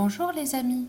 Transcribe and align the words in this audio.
Bonjour 0.00 0.30
les 0.30 0.54
amis. 0.54 0.86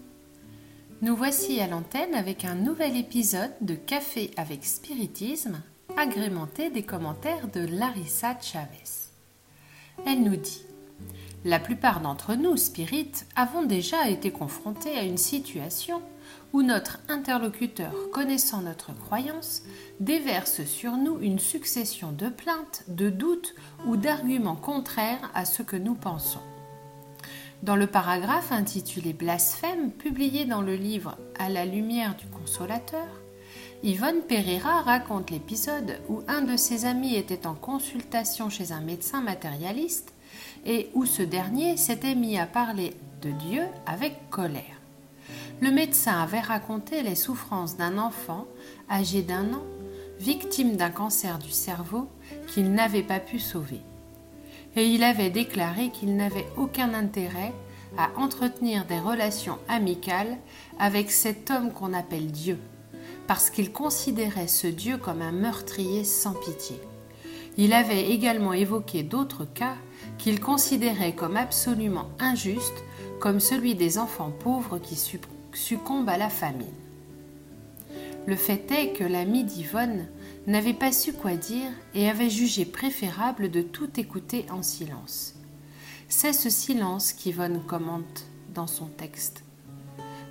Nous 1.01 1.15
voici 1.15 1.59
à 1.61 1.65
l'antenne 1.65 2.13
avec 2.13 2.45
un 2.45 2.53
nouvel 2.53 2.95
épisode 2.95 3.49
de 3.59 3.73
Café 3.73 4.29
avec 4.37 4.63
Spiritisme, 4.63 5.63
agrémenté 5.97 6.69
des 6.69 6.83
commentaires 6.83 7.47
de 7.47 7.61
Larissa 7.61 8.37
Chavez. 8.39 9.09
Elle 10.05 10.21
nous 10.21 10.35
dit 10.35 10.61
La 11.43 11.59
plupart 11.59 12.01
d'entre 12.01 12.35
nous, 12.35 12.55
spirites, 12.55 13.25
avons 13.35 13.63
déjà 13.63 14.07
été 14.09 14.29
confrontés 14.29 14.95
à 14.95 15.01
une 15.01 15.17
situation 15.17 16.03
où 16.53 16.61
notre 16.61 16.99
interlocuteur, 17.07 18.11
connaissant 18.11 18.61
notre 18.61 18.93
croyance, 18.93 19.63
déverse 19.99 20.63
sur 20.65 20.97
nous 20.97 21.17
une 21.19 21.39
succession 21.39 22.11
de 22.11 22.29
plaintes, 22.29 22.83
de 22.87 23.09
doutes 23.09 23.55
ou 23.87 23.97
d'arguments 23.97 24.55
contraires 24.55 25.31
à 25.33 25.45
ce 25.45 25.63
que 25.63 25.77
nous 25.77 25.95
pensons. 25.95 26.43
Dans 27.61 27.75
le 27.75 27.87
paragraphe 27.87 28.53
intitulé 28.53 29.11
Blasphème, 29.11 29.91
publié 29.91 30.45
dans 30.45 30.61
le 30.61 30.75
livre 30.75 31.17
À 31.37 31.49
la 31.49 31.65
lumière 31.65 32.15
du 32.15 32.25
consolateur, 32.27 33.07
Yvonne 33.83 34.21
Pereira 34.21 34.81
raconte 34.81 35.29
l'épisode 35.29 35.99
où 36.07 36.21
un 36.29 36.41
de 36.41 36.55
ses 36.55 36.85
amis 36.85 37.15
était 37.15 37.45
en 37.45 37.55
consultation 37.55 38.49
chez 38.49 38.71
un 38.71 38.79
médecin 38.79 39.19
matérialiste 39.19 40.13
et 40.65 40.89
où 40.93 41.05
ce 41.05 41.21
dernier 41.21 41.75
s'était 41.75 42.15
mis 42.15 42.39
à 42.39 42.45
parler 42.45 42.93
de 43.21 43.31
Dieu 43.31 43.63
avec 43.85 44.29
colère. 44.29 44.79
Le 45.59 45.71
médecin 45.71 46.21
avait 46.21 46.39
raconté 46.39 47.03
les 47.03 47.15
souffrances 47.15 47.75
d'un 47.75 47.97
enfant 47.97 48.47
âgé 48.89 49.21
d'un 49.21 49.53
an, 49.53 49.63
victime 50.17 50.77
d'un 50.77 50.91
cancer 50.91 51.39
du 51.39 51.51
cerveau 51.51 52.07
qu'il 52.47 52.71
n'avait 52.71 53.03
pas 53.03 53.19
pu 53.19 53.37
sauver. 53.37 53.81
Et 54.75 54.85
il 54.85 55.03
avait 55.03 55.29
déclaré 55.29 55.89
qu'il 55.89 56.15
n'avait 56.15 56.47
aucun 56.57 56.93
intérêt 56.93 57.53
à 57.97 58.11
entretenir 58.17 58.85
des 58.85 58.99
relations 58.99 59.57
amicales 59.67 60.37
avec 60.77 61.11
cet 61.11 61.49
homme 61.49 61.71
qu'on 61.71 61.93
appelle 61.93 62.31
Dieu, 62.31 62.59
parce 63.27 63.49
qu'il 63.49 63.71
considérait 63.71 64.47
ce 64.47 64.67
Dieu 64.67 64.97
comme 64.97 65.21
un 65.21 65.31
meurtrier 65.31 66.03
sans 66.03 66.33
pitié. 66.33 66.79
Il 67.57 67.73
avait 67.73 68.11
également 68.11 68.53
évoqué 68.53 69.03
d'autres 69.03 69.45
cas 69.45 69.75
qu'il 70.17 70.39
considérait 70.39 71.13
comme 71.13 71.35
absolument 71.35 72.09
injustes, 72.19 72.83
comme 73.19 73.39
celui 73.39 73.75
des 73.75 73.97
enfants 73.97 74.31
pauvres 74.31 74.79
qui 74.79 74.95
succombe 75.53 76.07
à 76.07 76.17
la 76.17 76.29
famine. 76.29 76.67
Le 78.27 78.35
fait 78.35 78.71
est 78.71 78.93
que 78.93 79.03
l'ami 79.03 79.43
d'Yvonne 79.43 80.07
n'avait 80.45 80.73
pas 80.73 80.91
su 80.91 81.13
quoi 81.13 81.35
dire 81.35 81.71
et 81.93 82.09
avait 82.09 82.29
jugé 82.29 82.65
préférable 82.65 83.49
de 83.49 83.61
tout 83.61 83.89
écouter 83.99 84.45
en 84.51 84.61
silence. 84.61 85.35
C'est 86.07 86.33
ce 86.33 86.49
silence 86.49 87.13
qu'Yvonne 87.13 87.61
commente 87.65 88.25
dans 88.53 88.67
son 88.67 88.87
texte. 88.87 89.43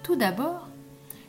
Tout 0.03 0.17
d'abord, 0.17 0.69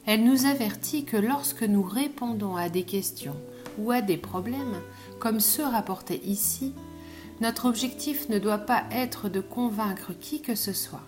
elle 0.06 0.24
nous 0.24 0.46
avertit 0.46 1.06
que 1.06 1.18
lorsque 1.18 1.64
nous 1.64 1.84
répondons 1.84 2.56
à 2.56 2.70
des 2.70 2.84
questions 2.84 3.36
ou 3.78 3.92
à 3.92 4.02
des 4.02 4.18
problèmes, 4.18 4.82
comme 5.20 5.40
ceux 5.40 5.66
rapportés 5.66 6.22
ici, 6.26 6.74
notre 7.42 7.68
objectif 7.68 8.28
ne 8.30 8.40
doit 8.40 8.58
pas 8.58 8.84
être 8.92 9.30
de 9.30 9.40
convaincre 9.40 10.12
qui 10.20 10.42
que 10.42 10.56
ce 10.56 10.74
soit. 10.74 11.04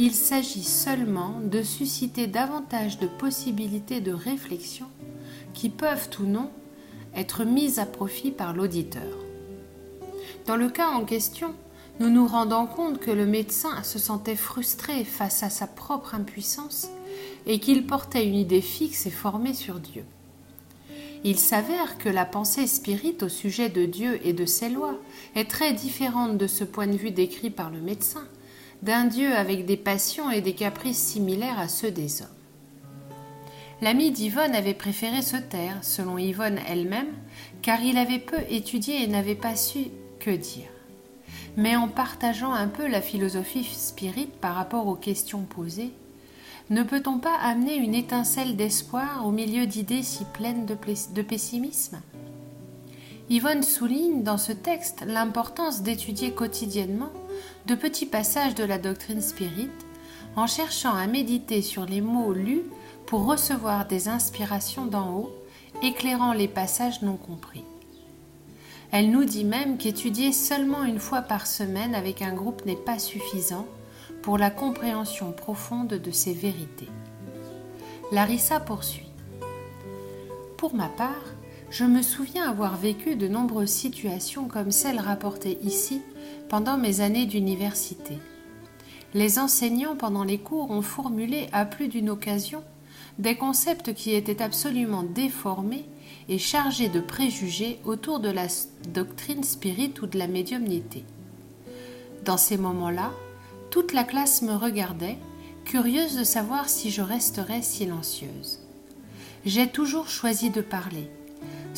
Il 0.00 0.14
s'agit 0.14 0.62
seulement 0.62 1.40
de 1.42 1.60
susciter 1.60 2.28
davantage 2.28 3.00
de 3.00 3.08
possibilités 3.08 4.00
de 4.00 4.12
réflexion 4.12 4.86
qui 5.54 5.70
peuvent 5.70 6.08
ou 6.20 6.22
non 6.22 6.52
être 7.16 7.42
mises 7.42 7.80
à 7.80 7.84
profit 7.84 8.30
par 8.30 8.54
l'auditeur. 8.54 9.18
Dans 10.46 10.54
le 10.54 10.68
cas 10.68 10.90
en 10.90 11.04
question, 11.04 11.52
nous 11.98 12.10
nous 12.10 12.28
rendons 12.28 12.66
compte 12.66 13.00
que 13.00 13.10
le 13.10 13.26
médecin 13.26 13.82
se 13.82 13.98
sentait 13.98 14.36
frustré 14.36 15.02
face 15.02 15.42
à 15.42 15.50
sa 15.50 15.66
propre 15.66 16.14
impuissance 16.14 16.90
et 17.46 17.58
qu'il 17.58 17.84
portait 17.84 18.24
une 18.24 18.36
idée 18.36 18.60
fixe 18.60 19.04
et 19.06 19.10
formée 19.10 19.54
sur 19.54 19.80
Dieu. 19.80 20.04
Il 21.24 21.40
s'avère 21.40 21.98
que 21.98 22.08
la 22.08 22.24
pensée 22.24 22.68
spirite 22.68 23.24
au 23.24 23.28
sujet 23.28 23.68
de 23.68 23.84
Dieu 23.84 24.20
et 24.24 24.32
de 24.32 24.46
ses 24.46 24.68
lois 24.68 24.94
est 25.34 25.50
très 25.50 25.72
différente 25.72 26.38
de 26.38 26.46
ce 26.46 26.62
point 26.62 26.86
de 26.86 26.96
vue 26.96 27.10
décrit 27.10 27.50
par 27.50 27.70
le 27.70 27.80
médecin, 27.80 28.22
d'un 28.82 29.04
Dieu 29.04 29.34
avec 29.34 29.66
des 29.66 29.76
passions 29.76 30.30
et 30.30 30.40
des 30.40 30.54
caprices 30.54 30.98
similaires 30.98 31.58
à 31.58 31.68
ceux 31.68 31.90
des 31.90 32.22
hommes. 32.22 32.28
L'ami 33.80 34.10
d'Yvonne 34.10 34.54
avait 34.54 34.74
préféré 34.74 35.22
se 35.22 35.36
taire, 35.36 35.78
selon 35.82 36.18
Yvonne 36.18 36.58
elle-même, 36.68 37.12
car 37.62 37.80
il 37.80 37.96
avait 37.96 38.18
peu 38.18 38.38
étudié 38.48 39.02
et 39.02 39.06
n'avait 39.06 39.36
pas 39.36 39.54
su 39.54 39.86
que 40.18 40.30
dire. 40.30 40.68
Mais 41.56 41.76
en 41.76 41.88
partageant 41.88 42.52
un 42.52 42.68
peu 42.68 42.88
la 42.88 43.00
philosophie 43.00 43.64
spirite 43.64 44.32
par 44.32 44.54
rapport 44.54 44.86
aux 44.86 44.96
questions 44.96 45.42
posées, 45.42 45.92
ne 46.70 46.82
peut-on 46.82 47.18
pas 47.18 47.34
amener 47.40 47.76
une 47.76 47.94
étincelle 47.94 48.56
d'espoir 48.56 49.26
au 49.26 49.30
milieu 49.30 49.66
d'idées 49.66 50.02
si 50.02 50.24
pleines 50.24 50.66
de, 50.66 51.22
pessimisme? 51.22 52.00
Yvonne 53.30 53.62
souligne 53.62 54.22
dans 54.22 54.38
ce 54.38 54.52
texte 54.52 55.04
l'importance 55.06 55.82
d'étudier 55.82 56.32
quotidiennement 56.32 57.12
de 57.66 57.74
petits 57.74 58.06
passages 58.06 58.54
de 58.54 58.64
la 58.64 58.78
doctrine 58.78 59.20
spirite 59.20 59.86
en 60.34 60.46
cherchant 60.46 60.94
à 60.94 61.06
méditer 61.06 61.60
sur 61.60 61.84
les 61.84 62.00
mots 62.00 62.32
lus 62.32 62.62
pour 63.06 63.26
recevoir 63.26 63.86
des 63.86 64.08
inspirations 64.08 64.86
d'en 64.86 65.12
haut, 65.14 65.32
éclairant 65.82 66.32
les 66.32 66.48
passages 66.48 67.02
non 67.02 67.16
compris. 67.16 67.64
Elle 68.92 69.10
nous 69.10 69.24
dit 69.24 69.44
même 69.44 69.76
qu'étudier 69.76 70.32
seulement 70.32 70.84
une 70.84 70.98
fois 71.00 71.20
par 71.20 71.46
semaine 71.46 71.94
avec 71.94 72.22
un 72.22 72.32
groupe 72.32 72.64
n'est 72.64 72.76
pas 72.76 72.98
suffisant 72.98 73.66
pour 74.22 74.38
la 74.38 74.50
compréhension 74.50 75.32
profonde 75.32 75.88
de 75.88 76.10
ces 76.10 76.32
vérités. 76.32 76.88
Larissa 78.10 78.58
poursuit. 78.58 79.10
Pour 80.56 80.74
ma 80.74 80.88
part, 80.88 81.24
je 81.70 81.84
me 81.84 82.02
souviens 82.02 82.48
avoir 82.48 82.76
vécu 82.76 83.16
de 83.16 83.28
nombreuses 83.28 83.70
situations 83.70 84.48
comme 84.48 84.70
celles 84.70 85.00
rapportées 85.00 85.58
ici 85.62 86.00
pendant 86.48 86.78
mes 86.78 87.00
années 87.00 87.26
d'université. 87.26 88.18
Les 89.14 89.38
enseignants 89.38 89.96
pendant 89.96 90.24
les 90.24 90.38
cours 90.38 90.70
ont 90.70 90.82
formulé 90.82 91.48
à 91.52 91.64
plus 91.64 91.88
d'une 91.88 92.10
occasion 92.10 92.62
des 93.18 93.36
concepts 93.36 93.94
qui 93.94 94.14
étaient 94.14 94.42
absolument 94.42 95.02
déformés 95.02 95.84
et 96.28 96.38
chargés 96.38 96.88
de 96.88 97.00
préjugés 97.00 97.80
autour 97.84 98.20
de 98.20 98.30
la 98.30 98.46
doctrine 98.92 99.44
spirite 99.44 100.00
ou 100.02 100.06
de 100.06 100.18
la 100.18 100.28
médiumnité. 100.28 101.04
Dans 102.24 102.36
ces 102.36 102.56
moments-là, 102.56 103.12
toute 103.70 103.92
la 103.92 104.04
classe 104.04 104.42
me 104.42 104.54
regardait, 104.54 105.18
curieuse 105.64 106.16
de 106.16 106.24
savoir 106.24 106.68
si 106.68 106.90
je 106.90 107.02
resterais 107.02 107.62
silencieuse. 107.62 108.60
J'ai 109.44 109.68
toujours 109.68 110.08
choisi 110.08 110.50
de 110.50 110.60
parler, 110.60 111.10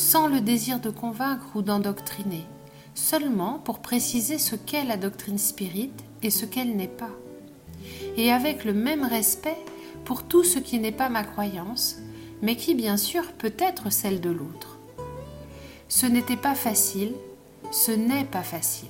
sans 0.01 0.29
le 0.29 0.41
désir 0.41 0.81
de 0.81 0.89
convaincre 0.89 1.45
ou 1.55 1.61
d'endoctriner, 1.61 2.47
seulement 2.95 3.59
pour 3.59 3.81
préciser 3.81 4.39
ce 4.39 4.57
qu'est 4.57 4.85
la 4.85 4.97
doctrine 4.97 5.37
spirite 5.37 6.03
et 6.23 6.31
ce 6.31 6.47
qu'elle 6.47 6.75
n'est 6.75 6.89
pas. 6.89 7.11
Et 8.17 8.33
avec 8.33 8.65
le 8.65 8.73
même 8.73 9.05
respect 9.05 9.59
pour 10.07 10.23
tout 10.23 10.43
ce 10.43 10.59
qui 10.59 10.79
n'est 10.79 10.91
pas 10.91 11.11
ma 11.11 11.23
croyance, 11.23 11.99
mais 12.41 12.57
qui 12.57 12.75
bien 12.75 12.97
sûr 12.97 13.31
peut 13.33 13.53
être 13.59 13.93
celle 13.93 14.23
de 14.23 14.31
l'autre. 14.31 14.79
Ce 15.89 16.07
n'était 16.07 16.39
pas 16.39 16.55
facile, 16.55 17.13
ce 17.71 17.93
n'est 17.93 18.25
pas 18.25 18.43
facile. 18.43 18.89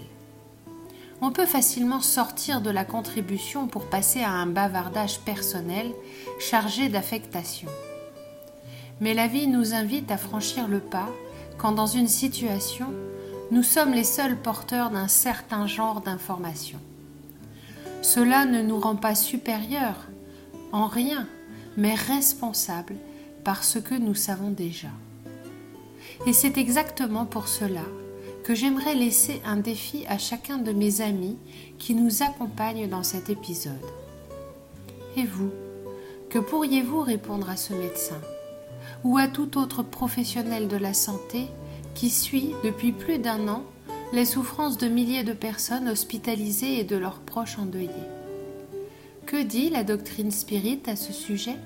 On 1.21 1.33
peut 1.33 1.45
facilement 1.45 2.01
sortir 2.01 2.61
de 2.61 2.71
la 2.71 2.85
contribution 2.85 3.67
pour 3.67 3.91
passer 3.91 4.23
à 4.23 4.31
un 4.31 4.47
bavardage 4.47 5.19
personnel 5.19 5.91
chargé 6.39 6.89
d'affectation. 6.89 7.69
Mais 9.01 9.15
la 9.15 9.27
vie 9.27 9.47
nous 9.47 9.75
invite 9.75 10.11
à 10.11 10.19
franchir 10.19 10.69
le 10.69 10.81
pas 10.81 11.09
quand 11.59 11.73
dans 11.73 11.87
une 11.87 12.09
situation, 12.09 12.87
nous 13.51 13.63
sommes 13.63 13.93
les 13.93 14.05
seuls 14.05 14.37
porteurs 14.37 14.91
d'un 14.91 15.09
certain 15.09 15.67
genre 15.67 16.01
d'informations. 16.01 16.81
Cela 18.03 18.45
ne 18.45 18.63
nous 18.63 18.79
rend 18.79 18.97
pas 18.97 19.15
supérieurs 19.15 20.09
en 20.73 20.87
rien, 20.87 21.27
mais 21.77 21.95
responsables 21.95 22.97
par 23.45 23.65
ce 23.65 23.79
que 23.79 23.95
nous 23.95 24.15
savons 24.15 24.51
déjà. 24.51 24.89
Et 26.27 26.33
c'est 26.33 26.59
exactement 26.59 27.25
pour 27.25 27.49
cela 27.49 27.85
que 28.45 28.55
j'aimerais 28.55 28.95
laisser 28.95 29.41
un 29.45 29.57
défi 29.57 30.05
à 30.09 30.19
chacun 30.19 30.59
de 30.59 30.73
mes 30.73 31.01
amis 31.01 31.37
qui 31.79 31.95
nous 31.95 32.23
accompagnent 32.23 32.89
dans 32.89 33.03
cet 33.03 33.31
épisode. 33.31 33.75
Et 35.17 35.25
vous, 35.25 35.51
que 36.31 36.39
pourriez-vous 36.39 37.01
répondre 37.01 37.51
à 37.51 37.57
ce 37.57 37.75
médecin? 37.75 38.21
Ou 39.05 39.19
à 39.19 39.29
tout 39.29 39.59
autre 39.59 39.83
professionnel 39.83 40.69
de 40.69 40.77
la 40.77 40.95
santé 40.95 41.47
qui 41.95 42.11
suit 42.11 42.53
depuis 42.65 42.93
plus 42.93 43.19
d'un 43.19 43.49
an 43.49 43.63
les 44.13 44.25
souffrances 44.25 44.79
de 44.79 44.89
milliers 44.89 45.25
de 45.25 45.33
personnes 45.33 45.89
hospitalisées 45.89 46.81
et 46.81 46.85
de 46.85 46.97
leurs 46.97 47.21
proches 47.21 47.59
endeuillés. 47.59 47.91
Que 49.27 49.43
dit 49.43 49.71
la 49.71 49.85
doctrine 49.85 50.31
spirite 50.31 50.89
à 50.89 50.97
ce 50.97 51.13
sujet? 51.13 51.57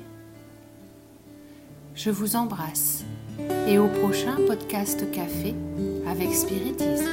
Je 1.95 2.11
vous 2.11 2.37
embrasse 2.37 3.05
et 3.67 3.79
au 3.79 3.89
prochain 3.89 4.37
podcast 4.47 5.11
café 5.11 5.55
avec 6.07 6.35
spiritisme. 6.35 7.09